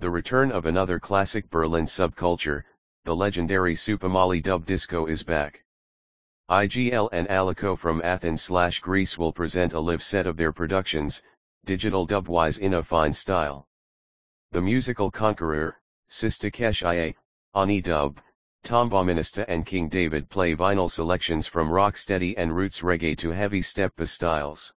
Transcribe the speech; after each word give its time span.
The 0.00 0.10
return 0.10 0.52
of 0.52 0.64
another 0.64 1.00
classic 1.00 1.50
Berlin 1.50 1.86
subculture, 1.86 2.62
the 3.04 3.16
legendary 3.16 3.74
Supamolly 3.74 4.40
dub 4.40 4.64
disco 4.64 5.06
is 5.06 5.24
back. 5.24 5.64
IGL 6.48 7.08
and 7.10 7.26
Alecho 7.26 7.76
from 7.76 8.00
Athens 8.02 8.42
slash 8.42 8.78
Greece 8.78 9.18
will 9.18 9.32
present 9.32 9.72
a 9.72 9.80
live 9.80 10.00
set 10.00 10.28
of 10.28 10.36
their 10.36 10.52
productions, 10.52 11.20
digital 11.64 12.06
dubwise 12.06 12.60
in 12.60 12.74
a 12.74 12.82
fine 12.84 13.12
style. 13.12 13.66
The 14.52 14.62
musical 14.62 15.10
conqueror, 15.10 15.80
Sista 16.08 16.52
Kesh 16.52 16.84
Ia, 16.84 17.14
Ani 17.56 17.80
Dub, 17.80 18.20
Tom 18.62 18.88
Bauminista 18.88 19.44
and 19.48 19.66
King 19.66 19.88
David 19.88 20.30
play 20.30 20.54
vinyl 20.54 20.88
selections 20.88 21.48
from 21.48 21.70
rocksteady 21.70 22.34
and 22.36 22.54
roots 22.54 22.82
reggae 22.82 23.18
to 23.18 23.30
heavy 23.30 23.62
steppa 23.62 24.06
styles. 24.06 24.72